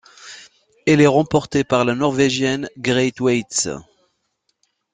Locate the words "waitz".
3.19-3.69